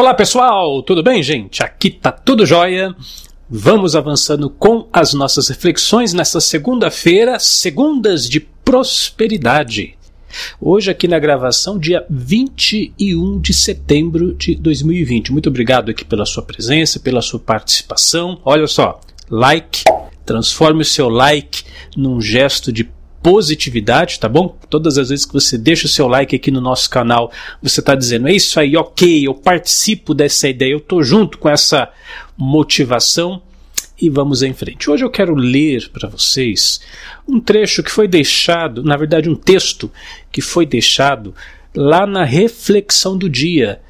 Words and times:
Olá 0.00 0.14
pessoal, 0.14 0.82
tudo 0.82 1.02
bem, 1.02 1.22
gente? 1.22 1.62
Aqui 1.62 1.90
tá 1.90 2.10
tudo 2.10 2.46
jóia. 2.46 2.96
Vamos 3.50 3.94
avançando 3.94 4.48
com 4.48 4.88
as 4.90 5.12
nossas 5.12 5.50
reflexões 5.50 6.14
nessa 6.14 6.40
segunda-feira, 6.40 7.38
segundas 7.38 8.26
de 8.26 8.40
prosperidade. 8.40 9.98
Hoje, 10.58 10.90
aqui 10.90 11.06
na 11.06 11.18
gravação, 11.18 11.78
dia 11.78 12.06
21 12.08 13.38
de 13.40 13.52
setembro 13.52 14.32
de 14.32 14.54
2020. 14.54 15.32
Muito 15.32 15.50
obrigado 15.50 15.90
aqui 15.90 16.02
pela 16.02 16.24
sua 16.24 16.44
presença, 16.44 16.98
pela 16.98 17.20
sua 17.20 17.38
participação. 17.38 18.40
Olha 18.42 18.66
só, 18.66 18.98
like, 19.28 19.84
transforme 20.24 20.80
o 20.80 20.86
seu 20.86 21.10
like 21.10 21.62
num 21.94 22.22
gesto 22.22 22.72
de 22.72 22.88
positividade, 23.22 24.18
tá 24.18 24.28
bom? 24.28 24.56
Todas 24.68 24.96
as 24.96 25.10
vezes 25.10 25.26
que 25.26 25.32
você 25.32 25.58
deixa 25.58 25.86
o 25.86 25.90
seu 25.90 26.08
like 26.08 26.34
aqui 26.34 26.50
no 26.50 26.60
nosso 26.60 26.88
canal, 26.88 27.30
você 27.62 27.80
está 27.80 27.94
dizendo, 27.94 28.28
é 28.28 28.32
isso 28.32 28.58
aí, 28.58 28.76
ok, 28.76 29.26
eu 29.26 29.34
participo 29.34 30.14
dessa 30.14 30.48
ideia, 30.48 30.72
eu 30.72 30.78
estou 30.78 31.02
junto 31.02 31.38
com 31.38 31.48
essa 31.48 31.90
motivação 32.36 33.42
e 34.00 34.08
vamos 34.08 34.42
em 34.42 34.54
frente. 34.54 34.90
Hoje 34.90 35.04
eu 35.04 35.10
quero 35.10 35.34
ler 35.34 35.90
para 35.90 36.08
vocês 36.08 36.80
um 37.28 37.38
trecho 37.38 37.82
que 37.82 37.90
foi 37.90 38.08
deixado, 38.08 38.82
na 38.82 38.96
verdade, 38.96 39.28
um 39.28 39.34
texto 39.34 39.90
que 40.32 40.40
foi 40.40 40.64
deixado 40.64 41.34
lá 41.74 42.06
na 42.06 42.24
reflexão 42.24 43.16
do 43.16 43.28
dia 43.28 43.80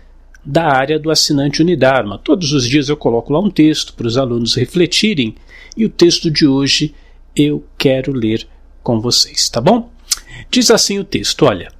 da 0.44 0.64
área 0.64 0.98
do 0.98 1.10
assinante 1.10 1.62
Unidarma. 1.62 2.18
Todos 2.18 2.52
os 2.52 2.66
dias 2.66 2.88
eu 2.88 2.96
coloco 2.96 3.32
lá 3.32 3.38
um 3.38 3.50
texto 3.50 3.94
para 3.94 4.06
os 4.06 4.16
alunos 4.16 4.54
refletirem 4.54 5.34
e 5.76 5.84
o 5.84 5.88
texto 5.88 6.30
de 6.30 6.46
hoje 6.46 6.94
eu 7.36 7.64
quero 7.78 8.12
ler 8.12 8.46
com 8.82 9.00
vocês, 9.00 9.48
tá 9.48 9.60
bom? 9.60 9.90
Diz 10.50 10.70
assim 10.70 10.98
o 10.98 11.04
texto: 11.04 11.44
olha, 11.44 11.72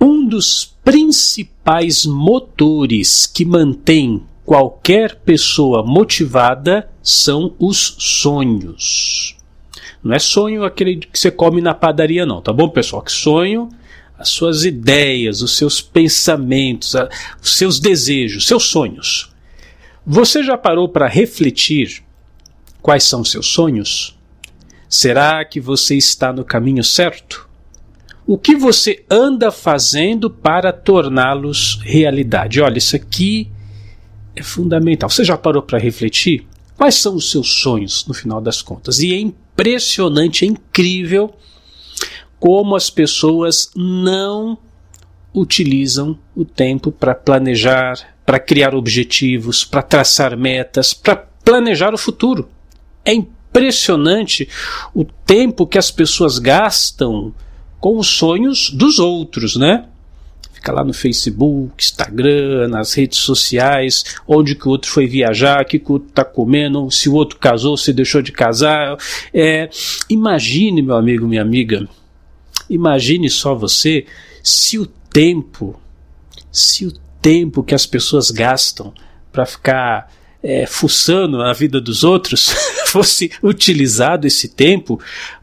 um 0.00 0.26
dos 0.26 0.74
principais 0.84 2.04
motores 2.04 3.26
que 3.26 3.44
mantém 3.44 4.22
qualquer 4.44 5.16
pessoa 5.16 5.82
motivada 5.82 6.88
são 7.02 7.54
os 7.58 7.96
sonhos. 7.98 9.36
Não 10.02 10.14
é 10.14 10.18
sonho 10.18 10.64
aquele 10.64 10.96
que 10.96 11.18
você 11.18 11.30
come 11.30 11.62
na 11.62 11.72
padaria, 11.72 12.26
não, 12.26 12.42
tá 12.42 12.52
bom, 12.52 12.68
pessoal? 12.68 13.02
Que 13.02 13.12
sonho 13.12 13.70
as 14.18 14.28
suas 14.28 14.64
ideias, 14.64 15.42
os 15.42 15.56
seus 15.56 15.80
pensamentos, 15.80 16.94
os 17.42 17.56
seus 17.56 17.80
desejos, 17.80 18.46
seus 18.46 18.64
sonhos. 18.64 19.32
Você 20.06 20.42
já 20.42 20.56
parou 20.56 20.88
para 20.88 21.08
refletir 21.08 22.02
quais 22.80 23.04
são 23.04 23.24
seus 23.24 23.46
sonhos? 23.46 24.16
Será 24.94 25.44
que 25.44 25.58
você 25.58 25.96
está 25.96 26.32
no 26.32 26.44
caminho 26.44 26.84
certo? 26.84 27.48
O 28.24 28.38
que 28.38 28.54
você 28.54 29.04
anda 29.10 29.50
fazendo 29.50 30.30
para 30.30 30.72
torná-los 30.72 31.80
realidade? 31.82 32.60
Olha, 32.60 32.78
isso 32.78 32.94
aqui 32.94 33.50
é 34.36 34.42
fundamental. 34.42 35.10
Você 35.10 35.24
já 35.24 35.36
parou 35.36 35.62
para 35.62 35.80
refletir? 35.80 36.46
Quais 36.76 36.94
são 36.94 37.16
os 37.16 37.28
seus 37.28 37.54
sonhos 37.54 38.06
no 38.06 38.14
final 38.14 38.40
das 38.40 38.62
contas? 38.62 39.00
E 39.00 39.12
é 39.12 39.18
impressionante, 39.18 40.44
é 40.44 40.48
incrível 40.48 41.34
como 42.38 42.76
as 42.76 42.88
pessoas 42.88 43.72
não 43.74 44.56
utilizam 45.34 46.16
o 46.36 46.44
tempo 46.44 46.92
para 46.92 47.16
planejar, 47.16 48.14
para 48.24 48.38
criar 48.38 48.76
objetivos, 48.76 49.64
para 49.64 49.82
traçar 49.82 50.36
metas, 50.36 50.94
para 50.94 51.16
planejar 51.16 51.92
o 51.92 51.98
futuro. 51.98 52.48
É 53.04 53.12
impressionante 53.12 53.33
impressionante 53.54 54.48
o 54.92 55.04
tempo 55.04 55.64
que 55.64 55.78
as 55.78 55.90
pessoas 55.90 56.40
gastam 56.40 57.32
com 57.78 57.98
os 57.98 58.08
sonhos 58.08 58.68
dos 58.70 58.98
outros, 58.98 59.54
né? 59.54 59.86
Fica 60.52 60.72
lá 60.72 60.82
no 60.82 60.92
Facebook, 60.92 61.72
Instagram, 61.78 62.68
nas 62.68 62.94
redes 62.94 63.18
sociais, 63.18 64.04
onde 64.26 64.56
que 64.56 64.66
o 64.66 64.70
outro 64.70 64.90
foi 64.90 65.06
viajar, 65.06 65.62
o 65.62 65.64
que, 65.64 65.78
que 65.78 65.88
o 65.88 65.94
outro 65.94 66.08
está 66.08 66.24
comendo, 66.24 66.90
se 66.90 67.08
o 67.08 67.14
outro 67.14 67.38
casou, 67.38 67.76
se 67.76 67.92
deixou 67.92 68.22
de 68.22 68.32
casar. 68.32 68.96
É, 69.32 69.68
imagine, 70.08 70.82
meu 70.82 70.96
amigo, 70.96 71.26
minha 71.26 71.42
amiga, 71.42 71.86
imagine 72.68 73.30
só 73.30 73.54
você 73.54 74.06
se 74.42 74.78
o 74.78 74.86
tempo, 74.86 75.78
se 76.50 76.86
o 76.86 76.92
tempo 77.22 77.62
que 77.62 77.74
as 77.74 77.86
pessoas 77.86 78.30
gastam 78.30 78.92
para 79.30 79.46
ficar 79.46 80.10
é, 80.44 80.66
fuçando 80.66 81.40
a 81.40 81.54
vida 81.54 81.80
dos 81.80 82.04
outros, 82.04 82.50
fosse 82.86 83.32
utilizado 83.42 84.26
esse 84.26 84.48
tempo 84.50 85.00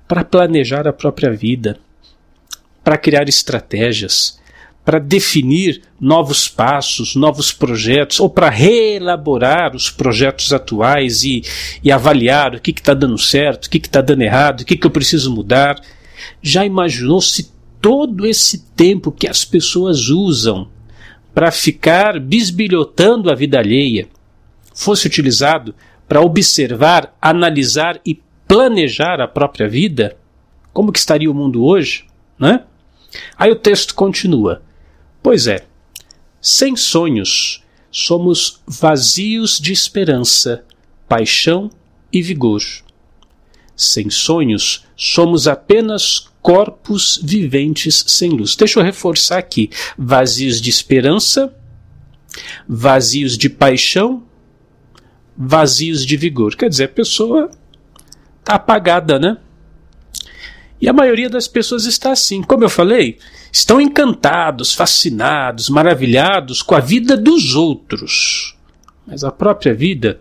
para 0.08 0.24
planejar 0.24 0.88
a 0.88 0.94
própria 0.94 1.32
vida, 1.32 1.80
para 2.84 3.00
criar 3.00 3.28
estratégias, 3.28 4.40
para 4.86 5.00
definir 5.00 5.82
novos 6.00 6.48
passos, 6.48 7.16
novos 7.16 7.52
projetos, 7.52 8.20
ou 8.20 8.30
para 8.30 8.50
reelaborar 8.50 9.76
os 9.76 9.90
projetos 9.90 10.54
atuais 10.54 11.24
e, 11.24 11.42
e 11.84 11.92
avaliar 11.92 12.56
o 12.56 12.62
que 12.62 12.72
está 12.72 12.94
dando 12.94 13.18
certo, 13.18 13.66
o 13.66 13.70
que 13.70 13.78
está 13.78 14.02
dando 14.02 14.22
errado, 14.22 14.62
o 14.62 14.66
que, 14.66 14.78
que 14.78 14.86
eu 14.86 14.92
preciso 14.92 15.34
mudar. 15.34 15.80
Já 16.42 16.64
imaginou 16.66 17.22
se 17.22 17.52
todo 17.80 18.28
esse 18.28 18.66
tempo 18.76 19.12
que 19.12 19.28
as 19.28 19.44
pessoas 19.44 20.10
usam 20.10 20.68
para 21.34 21.52
ficar 21.52 22.20
bisbilhotando 22.20 23.32
a 23.32 23.36
vida 23.36 23.58
alheia, 23.58 24.08
fosse 24.74 25.08
utilizado 25.08 25.76
para 26.08 26.22
observar, 26.22 27.16
analisar 27.22 28.00
e 28.06 28.22
planejar 28.48 29.22
a 29.22 29.28
própria 29.28 29.68
vida, 29.68 30.18
como 30.74 30.92
que 30.92 31.00
estaria 31.00 31.32
o 31.32 31.34
mundo 31.34 31.64
hoje? 31.64 32.06
Né? 32.38 32.64
Aí 33.38 33.52
o 33.52 33.56
texto 33.56 33.96
continua. 33.96 34.62
Pois 35.24 35.48
é, 35.48 35.66
sem 36.42 36.76
sonhos, 36.76 37.64
somos 37.92 38.62
vazios 38.66 39.60
de 39.60 39.72
esperança, 39.72 40.66
paixão 41.08 41.70
e 42.12 42.22
vigor. 42.22 42.62
Sem 43.76 44.10
sonhos, 44.10 44.86
somos 44.96 45.48
apenas 45.48 46.28
corpos 46.42 47.20
viventes 47.24 48.04
sem 48.08 48.32
luz. 48.32 48.56
Deixa 48.56 48.80
eu 48.80 48.84
reforçar 48.84 49.38
aqui: 49.38 49.70
vazios 49.98 50.60
de 50.60 50.70
esperança, 50.70 51.56
vazios 52.68 53.38
de 53.38 53.50
paixão 53.50 54.24
vazios 55.38 56.06
de 56.06 56.18
vigor. 56.18 56.56
Quer 56.56 56.70
dizer, 56.70 56.86
a 56.86 56.90
pessoa 56.90 57.50
está 58.40 58.56
apagada, 58.56 59.20
né? 59.20 59.38
E 60.80 60.90
a 60.90 60.94
maioria 60.94 61.30
das 61.30 61.48
pessoas 61.48 61.86
está 61.86 62.12
assim. 62.12 62.42
Como 62.42 62.64
eu 62.64 62.70
falei, 62.70 63.20
estão 63.52 63.80
encantados, 63.80 64.74
fascinados, 64.74 65.70
maravilhados 65.70 66.62
com 66.64 66.74
a 66.74 66.80
vida 66.80 67.16
dos 67.16 67.56
outros, 67.56 68.58
mas 69.06 69.24
a 69.24 69.32
própria 69.32 69.74
vida 69.74 70.20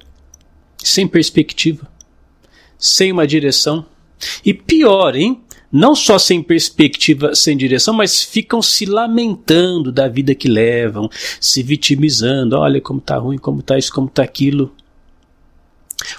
sem 0.76 1.08
perspectiva, 1.08 1.88
sem 2.78 3.10
uma 3.10 3.26
direção. 3.26 3.86
E 4.44 4.52
pior, 4.52 5.16
hein? 5.16 5.40
Não 5.72 5.94
só 5.94 6.18
sem 6.18 6.42
perspectiva, 6.42 7.34
sem 7.34 7.56
direção, 7.56 7.94
mas 7.94 8.22
ficam 8.22 8.60
se 8.60 8.84
lamentando 8.84 9.92
da 9.92 10.08
vida 10.08 10.34
que 10.34 10.48
levam, 10.48 11.08
se 11.40 11.62
vitimizando. 11.62 12.56
Olha 12.56 12.80
como 12.80 13.00
tá 13.00 13.16
ruim, 13.16 13.38
como 13.38 13.62
tá 13.62 13.78
isso, 13.78 13.92
como 13.92 14.08
tá 14.08 14.22
aquilo. 14.22 14.74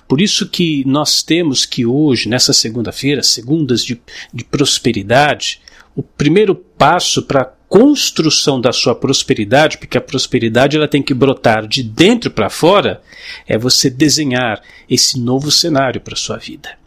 Por 0.08 0.22
isso 0.22 0.48
que 0.48 0.84
nós 0.86 1.24
temos 1.24 1.66
que 1.66 1.86
hoje, 1.86 2.30
nessa 2.30 2.54
segunda-feira, 2.54 3.24
segundas 3.24 3.84
de, 3.84 4.02
de 4.34 4.44
prosperidade, 4.44 5.62
o 5.96 6.04
primeiro 6.04 6.56
passo 6.56 7.24
para 7.24 7.42
a 7.42 7.52
construção 7.68 8.60
da 8.60 8.74
sua 8.74 8.94
prosperidade, 8.94 9.78
porque 9.78 9.98
a 9.98 10.02
prosperidade 10.02 10.76
ela 10.76 10.88
tem 10.88 11.02
que 11.02 11.14
brotar 11.14 11.68
de 11.68 11.82
dentro 11.82 12.30
para 12.30 12.50
fora, 12.50 13.02
é 13.48 13.58
você 13.58 13.90
desenhar 13.90 14.62
esse 14.90 15.20
novo 15.20 15.50
cenário 15.50 16.02
para 16.02 16.14
a 16.14 16.18
sua 16.18 16.38
vida. 16.38 16.78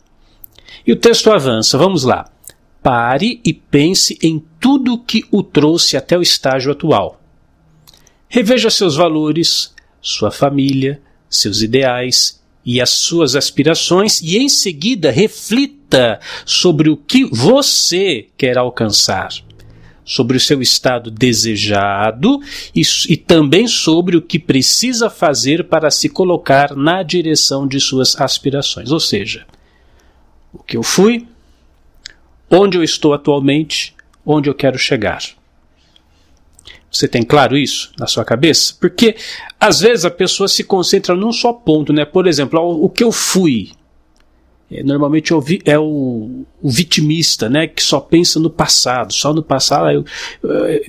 E 0.87 0.93
o 0.93 0.97
texto 0.97 1.31
avança, 1.31 1.79
vamos 1.79 2.05
lá. 2.05 2.31
Pare 2.83 3.41
e 3.43 3.55
pense 3.55 4.19
em 4.23 4.45
tudo 4.61 4.99
que 4.99 5.25
o 5.31 5.43
trouxe 5.43 5.97
até 5.97 6.19
o 6.19 6.23
estágio 6.23 6.71
atual. 6.71 7.19
Reveja 8.29 8.69
seus 8.69 8.95
valores, 8.95 9.75
sua 10.03 10.31
família, 10.31 11.01
seus 11.31 11.63
ideais 11.63 12.44
e 12.65 12.81
as 12.81 12.91
suas 12.91 13.37
aspirações 13.37 14.21
e 14.21 14.39
em 14.39 14.49
seguida 14.49 15.11
reflita 15.11 16.19
sobre 16.45 16.89
o 16.89 16.97
que 16.97 17.25
você 17.25 18.29
quer 18.37 18.57
alcançar, 18.57 19.31
sobre 20.05 20.37
o 20.37 20.41
seu 20.41 20.63
estado 20.63 21.11
desejado 21.11 22.41
e, 22.75 22.83
e 23.09 23.17
também 23.17 23.67
sobre 23.67 24.17
o 24.17 24.23
que 24.23 24.39
precisa 24.39 25.11
fazer 25.11 25.65
para 25.65 25.91
se 25.91 26.09
colocar 26.09 26.75
na 26.75 27.03
direção 27.03 27.67
de 27.67 27.81
suas 27.81 28.19
aspirações. 28.21 28.91
Ou 28.91 29.01
seja, 29.01 29.47
o 30.53 30.63
que 30.63 30.77
eu 30.77 30.83
fui, 30.83 31.27
onde 32.51 32.77
eu 32.77 32.83
estou 32.83 33.13
atualmente, 33.13 33.95
onde 34.25 34.49
eu 34.49 34.55
quero 34.55 34.79
chegar. 34.79 35.23
Você 36.95 37.09
tem 37.09 37.23
claro 37.25 37.57
isso 37.57 37.91
na 37.99 38.07
sua 38.07 38.25
cabeça? 38.25 38.75
Porque 38.81 39.17
às 39.59 39.81
vezes 39.81 40.05
a 40.05 40.11
pessoa 40.11 40.47
se 40.49 40.63
concentra 40.63 41.15
num 41.17 41.33
só 41.33 41.53
ponto, 41.53 41.93
né? 41.93 42.05
Por 42.05 42.27
exemplo, 42.27 42.61
o 42.61 42.89
que 42.89 43.03
eu 43.03 43.11
fui. 43.11 43.71
é, 44.71 44.83
normalmente 44.85 45.33
é, 45.33 45.37
o, 45.37 45.45
é 45.65 45.79
o, 45.79 46.45
o, 46.63 46.71
vitimista, 46.71 47.49
né, 47.49 47.67
que 47.67 47.83
só 47.83 47.99
pensa 47.99 48.39
no 48.39 48.49
passado, 48.49 49.13
só 49.13 49.33
no 49.35 49.43
passado 49.43 49.91
eu, 49.91 50.05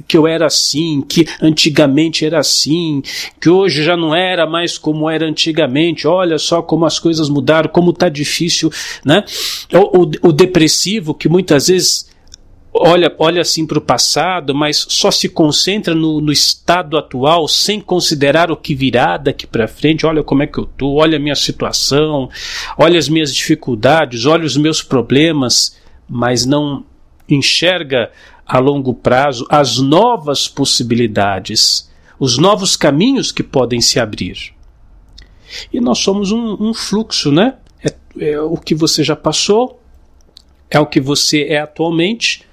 que 0.07 0.15
eu 0.15 0.27
era 0.27 0.45
assim, 0.45 1.01
que 1.01 1.27
antigamente 1.41 2.23
era 2.23 2.39
assim, 2.39 3.01
que 3.41 3.49
hoje 3.49 3.83
já 3.83 3.97
não 3.97 4.13
era 4.15 4.45
mais 4.45 4.77
como 4.77 5.09
era 5.09 5.25
antigamente. 5.25 6.07
Olha 6.07 6.37
só 6.37 6.61
como 6.61 6.85
as 6.85 6.99
coisas 6.99 7.29
mudaram, 7.29 7.69
como 7.69 7.89
está 7.89 8.09
difícil, 8.09 8.71
né? 9.03 9.23
O, 9.73 10.03
o, 10.03 10.29
o 10.29 10.31
depressivo 10.31 11.15
que 11.15 11.27
muitas 11.27 11.67
vezes 11.67 12.13
olha, 12.77 13.13
olha 13.17 13.41
assim 13.41 13.65
para 13.65 13.77
o 13.77 13.81
passado, 13.81 14.53
mas 14.53 14.85
só 14.89 15.09
se 15.09 15.29
concentra 15.29 15.95
no, 15.95 16.19
no, 16.19 16.31
estado 16.31 16.97
atual 16.97 17.47
sem 17.47 17.79
considerar 17.79 18.51
o 18.51 18.57
que 18.57 18.75
virá 18.75 19.17
daqui 19.17 19.47
para 19.47 19.67
frente. 19.67 20.05
Olha 20.05 20.23
como 20.23 20.43
é 20.43 20.47
que 20.47 20.57
eu 20.57 20.65
tô, 20.65 20.95
olha 20.95 21.17
a 21.17 21.19
minha 21.19 21.35
situação, 21.35 22.29
olha 22.77 22.99
as 22.99 23.07
minhas 23.07 23.33
dificuldades, 23.33 24.25
olha 24.25 24.45
os 24.45 24.57
meus 24.57 24.81
problemas, 24.81 25.77
mas 26.07 26.45
não 26.45 26.83
enxerga 27.29 28.11
a 28.45 28.59
longo 28.59 28.93
prazo 28.93 29.47
as 29.49 29.79
novas 29.79 30.47
possibilidades, 30.47 31.89
os 32.19 32.37
novos 32.37 32.75
caminhos 32.75 33.31
que 33.31 33.41
podem 33.41 33.81
se 33.81 33.99
abrir. 33.99 34.53
E 35.71 35.79
nós 35.79 35.99
somos 35.99 36.31
um, 36.31 36.57
um 36.59 36.73
fluxo, 36.73 37.31
né? 37.31 37.55
É, 37.83 38.31
é 38.31 38.39
o 38.39 38.57
que 38.57 38.75
você 38.75 39.03
já 39.03 39.15
passou, 39.15 39.81
é 40.69 40.79
o 40.79 40.85
que 40.85 40.99
você 40.99 41.43
é 41.43 41.59
atualmente 41.59 42.43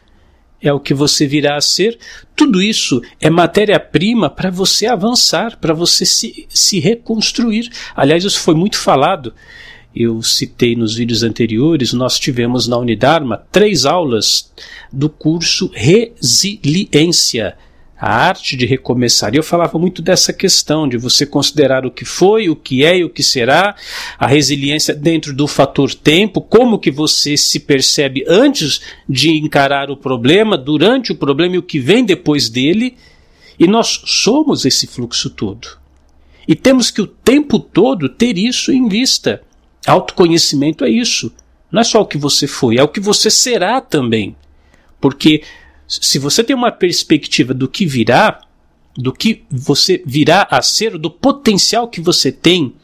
é 0.63 0.73
o 0.73 0.81
que 0.81 0.95
você 0.95 1.27
virá 1.27 1.57
a 1.57 1.61
ser. 1.61 1.99
Tudo 2.37 2.63
isso 2.63 3.03
é 3.21 3.29
matéria-prima 3.29 4.31
para 4.31 4.51
você 4.51 4.87
avançar, 4.87 5.59
para 5.59 5.75
você 5.75 6.07
se, 6.07 6.47
se 6.49 6.79
reconstruir. 6.79 7.69
Aliás, 7.97 8.25
isso 8.25 8.41
foi 8.41 8.55
muito 8.55 8.79
falado. 8.79 9.35
Eu 9.95 10.23
citei 10.23 10.75
nos 10.75 10.95
vídeos 10.95 11.23
anteriores, 11.23 11.93
nós 11.93 12.19
tivemos 12.19 12.67
na 12.67 12.79
Unidarma 12.79 13.45
três 13.53 13.85
aulas 13.85 14.51
do 14.91 15.11
curso 15.11 15.71
Resiliência 15.75 17.55
a 18.03 18.27
arte 18.27 18.57
de 18.57 18.67
recomeçar. 18.67 19.33
E 19.33 19.37
eu 19.37 19.45
falava 19.45 19.79
muito 19.79 20.03
dessa 20.03 20.33
questão 20.33 20.89
de 20.89 20.99
você 20.99 21.25
considerar 21.25 21.87
o 21.87 21.91
que 21.91 22.05
foi, 22.05 22.49
o 22.49 22.57
que 22.57 22.85
é 22.85 22.99
e 22.99 23.05
o 23.05 23.09
que 23.09 23.23
será, 23.23 23.77
a 24.19 24.27
resiliência 24.27 24.93
dentro 24.93 25.33
do 25.33 25.47
fator 25.47 25.95
tempo, 25.95 26.41
como 26.41 26.81
que 26.81 26.91
você 26.91 27.37
se 27.37 27.61
percebe 27.61 28.25
antes 28.27 28.81
de 29.09 29.31
encarar 29.31 29.89
o 29.89 29.97
problema, 29.97 30.59
durante 30.59 31.13
o 31.13 31.15
problema 31.15 31.55
e 31.55 31.59
o 31.59 31.63
que 31.63 31.79
vem 31.79 32.05
depois 32.05 32.49
dele. 32.49 32.97
E 33.57 33.69
nós 33.69 34.03
somos 34.05 34.65
esse 34.65 34.89
fluxo 34.89 35.31
todo. 35.31 35.69
E 36.49 36.57
temos 36.57 36.91
que 36.91 37.01
o 37.01 37.07
tempo 37.07 37.61
todo 37.61 38.09
ter 38.09 38.37
isso 38.37 38.73
em 38.73 38.89
vista. 38.89 39.43
Autoconhecimento 39.87 40.85
é 40.85 40.91
isso. 40.91 41.33
Não 41.71 41.81
é 41.81 41.85
só 41.85 42.01
o 42.01 42.07
que 42.07 42.19
você 42.19 42.49
foi, 42.49 42.79
é 42.79 42.83
o 42.83 42.89
que 42.89 42.99
você 42.99 43.31
será 43.31 43.81
também. 43.81 44.35
Porque 45.01 45.45
se 46.01 46.19
você 46.19 46.43
tem 46.43 46.57
uma 46.57 46.73
perspectiva 46.73 47.53
do 47.53 47.69
que 47.69 47.85
virá, 47.85 48.41
do 48.97 49.13
que 49.13 49.45
você 49.51 50.03
virá 50.07 50.47
a 50.51 50.63
ser, 50.63 50.97
do 50.97 51.11
potencial 51.11 51.89
que 51.89 52.01
você 52.01 52.31
tem 52.31 52.75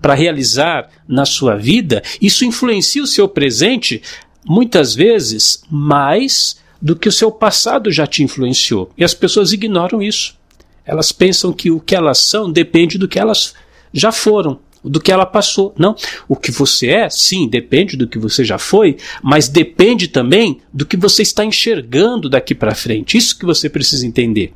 para 0.00 0.14
realizar 0.14 0.88
na 1.06 1.24
sua 1.24 1.56
vida, 1.56 2.02
isso 2.20 2.44
influencia 2.44 3.02
o 3.02 3.06
seu 3.06 3.28
presente 3.28 4.02
muitas 4.44 4.94
vezes 4.94 5.62
mais 5.70 6.56
do 6.80 6.96
que 6.96 7.08
o 7.08 7.12
seu 7.12 7.30
passado 7.30 7.92
já 7.92 8.06
te 8.06 8.24
influenciou. 8.24 8.90
E 8.98 9.04
as 9.04 9.14
pessoas 9.14 9.52
ignoram 9.52 10.02
isso. 10.02 10.36
Elas 10.84 11.12
pensam 11.12 11.52
que 11.52 11.70
o 11.70 11.78
que 11.78 11.94
elas 11.94 12.18
são 12.18 12.50
depende 12.50 12.98
do 12.98 13.06
que 13.06 13.20
elas 13.20 13.54
já 13.92 14.10
foram 14.10 14.58
do 14.84 15.00
que 15.00 15.12
ela 15.12 15.26
passou. 15.26 15.74
Não. 15.78 15.94
O 16.28 16.36
que 16.36 16.50
você 16.50 16.88
é, 16.88 17.10
sim, 17.10 17.48
depende 17.48 17.96
do 17.96 18.06
que 18.06 18.18
você 18.18 18.44
já 18.44 18.58
foi, 18.58 18.96
mas 19.22 19.48
depende 19.48 20.08
também 20.08 20.60
do 20.72 20.86
que 20.86 20.96
você 20.96 21.22
está 21.22 21.44
enxergando 21.44 22.28
daqui 22.28 22.54
para 22.54 22.74
frente. 22.74 23.16
Isso 23.16 23.38
que 23.38 23.46
você 23.46 23.68
precisa 23.68 24.06
entender. 24.06 24.52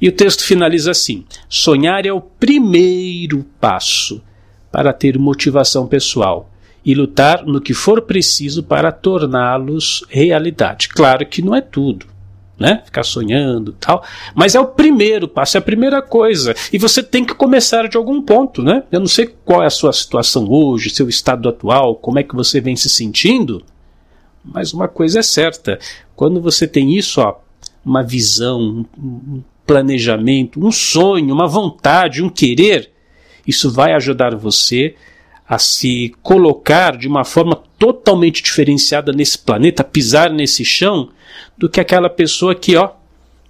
E 0.00 0.08
o 0.08 0.12
texto 0.12 0.44
finaliza 0.44 0.90
assim: 0.90 1.24
sonhar 1.48 2.06
é 2.06 2.12
o 2.12 2.20
primeiro 2.20 3.44
passo 3.60 4.22
para 4.70 4.92
ter 4.92 5.18
motivação 5.18 5.86
pessoal 5.86 6.50
e 6.84 6.94
lutar 6.94 7.44
no 7.44 7.60
que 7.60 7.74
for 7.74 8.02
preciso 8.02 8.62
para 8.62 8.92
torná-los 8.92 10.04
realidade. 10.08 10.88
Claro 10.88 11.26
que 11.26 11.42
não 11.42 11.54
é 11.54 11.60
tudo 11.60 12.15
né? 12.58 12.82
Ficar 12.84 13.04
sonhando 13.04 13.72
tal. 13.78 14.04
Mas 14.34 14.54
é 14.54 14.60
o 14.60 14.66
primeiro 14.66 15.28
passo, 15.28 15.56
é 15.56 15.60
a 15.60 15.62
primeira 15.62 16.00
coisa. 16.00 16.54
E 16.72 16.78
você 16.78 17.02
tem 17.02 17.24
que 17.24 17.34
começar 17.34 17.88
de 17.88 17.96
algum 17.96 18.22
ponto, 18.22 18.62
né? 18.62 18.82
Eu 18.90 19.00
não 19.00 19.06
sei 19.06 19.26
qual 19.44 19.62
é 19.62 19.66
a 19.66 19.70
sua 19.70 19.92
situação 19.92 20.48
hoje, 20.48 20.90
seu 20.90 21.08
estado 21.08 21.48
atual, 21.48 21.96
como 21.96 22.18
é 22.18 22.22
que 22.22 22.34
você 22.34 22.60
vem 22.60 22.76
se 22.76 22.88
sentindo, 22.88 23.62
mas 24.44 24.72
uma 24.72 24.88
coisa 24.88 25.18
é 25.18 25.22
certa: 25.22 25.78
quando 26.14 26.40
você 26.40 26.66
tem 26.66 26.96
isso, 26.96 27.20
ó, 27.20 27.36
uma 27.84 28.02
visão, 28.02 28.86
um 28.98 29.42
planejamento, 29.66 30.64
um 30.64 30.70
sonho, 30.70 31.34
uma 31.34 31.48
vontade, 31.48 32.22
um 32.22 32.28
querer, 32.28 32.90
isso 33.46 33.70
vai 33.70 33.92
ajudar 33.92 34.34
você 34.36 34.94
a 35.48 35.58
se 35.58 36.14
colocar 36.22 36.96
de 36.96 37.06
uma 37.06 37.24
forma 37.24 37.62
totalmente 37.78 38.42
diferenciada 38.42 39.12
nesse 39.12 39.38
planeta, 39.38 39.84
pisar 39.84 40.30
nesse 40.30 40.64
chão, 40.64 41.10
do 41.56 41.68
que 41.68 41.80
aquela 41.80 42.10
pessoa 42.10 42.54
que, 42.54 42.76
ó, 42.76 42.90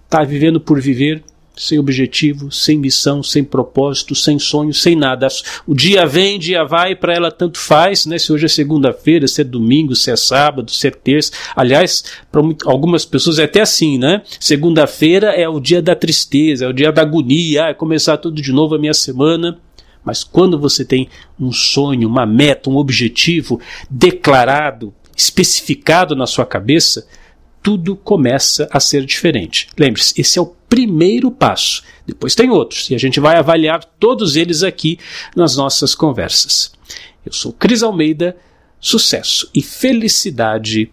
tá 0.09 0.23
vivendo 0.23 0.61
por 0.61 0.81
viver, 0.81 1.23
sem 1.57 1.79
objetivo, 1.79 2.53
sem 2.53 2.79
missão, 2.79 3.23
sem 3.23 3.43
propósito, 3.43 4.15
sem 4.15 4.39
sonho, 4.39 4.75
sem 4.75 4.95
nada. 4.95 5.27
O 5.67 5.75
dia 5.75 6.05
vem, 6.05 6.39
dia 6.39 6.65
vai, 6.65 6.95
para 6.95 7.15
ela 7.15 7.31
tanto 7.31 7.59
faz, 7.59 8.05
né? 8.05 8.19
Se 8.19 8.31
hoje 8.31 8.45
é 8.45 8.49
segunda-feira, 8.49 9.27
se 9.27 9.41
é 9.41 9.45
domingo, 9.45 9.97
se 9.97 10.11
é 10.11 10.17
sábado, 10.17 10.71
se 10.71 10.87
é 10.87 10.91
terça. 10.91 11.33
Aliás, 11.57 12.05
para 12.31 12.43
algumas 12.67 13.07
pessoas 13.07 13.39
é 13.39 13.45
até 13.45 13.63
assim, 13.63 13.97
né? 13.97 14.21
Segunda-feira 14.39 15.29
é 15.29 15.49
o 15.49 15.59
dia 15.59 15.81
da 15.81 15.97
tristeza, 15.97 16.67
é 16.67 16.69
o 16.69 16.75
dia 16.75 16.93
da 16.93 17.03
agonia, 17.03 17.65
ah, 17.65 17.69
é 17.71 17.75
começar 17.75 18.19
tudo 18.19 18.43
de 18.43 18.53
novo 18.53 18.75
a 18.75 18.79
minha 18.79 18.95
semana. 18.95 19.59
Mas 20.07 20.23
quando 20.23 20.57
você 20.57 20.85
tem 20.85 21.09
um 21.39 21.51
sonho, 21.51 22.09
uma 22.09 22.25
meta, 22.25 22.71
um 22.71 22.77
objetivo 22.77 23.61
declarado, 23.91 24.95
especificado 25.17 26.15
na 26.15 26.29
sua 26.29 26.47
cabeça, 26.47 27.09
tudo 27.61 27.97
começa 27.97 28.69
a 28.71 28.79
ser 28.79 29.05
diferente. 29.05 29.69
Lembre-se, 29.77 30.15
esse 30.17 30.39
é 30.39 30.43
o 30.43 30.55
primeiro 30.69 31.29
passo. 31.33 31.83
Depois 32.07 32.37
tem 32.37 32.49
outros, 32.49 32.89
e 32.89 32.95
a 32.95 32.99
gente 32.99 33.19
vai 33.19 33.37
avaliar 33.37 33.85
todos 33.99 34.37
eles 34.37 34.63
aqui 34.63 34.97
nas 35.35 35.57
nossas 35.57 35.93
conversas. 35.93 36.73
Eu 37.25 37.33
sou 37.33 37.53
Cris 37.53 37.83
Almeida, 37.83 38.37
sucesso 38.79 39.51
e 39.53 39.61
felicidade 39.61 40.93